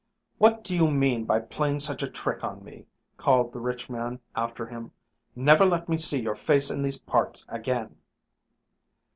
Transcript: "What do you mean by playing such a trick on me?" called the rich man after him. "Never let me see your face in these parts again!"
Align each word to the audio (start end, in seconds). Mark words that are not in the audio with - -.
"What 0.39 0.63
do 0.63 0.75
you 0.75 0.89
mean 0.89 1.25
by 1.25 1.39
playing 1.41 1.79
such 1.81 2.01
a 2.01 2.07
trick 2.09 2.43
on 2.43 2.63
me?" 2.63 2.87
called 3.17 3.53
the 3.53 3.59
rich 3.59 3.87
man 3.87 4.19
after 4.35 4.65
him. 4.65 4.89
"Never 5.35 5.63
let 5.63 5.87
me 5.87 5.99
see 5.99 6.19
your 6.19 6.33
face 6.33 6.71
in 6.71 6.81
these 6.81 6.97
parts 6.97 7.45
again!" 7.47 7.97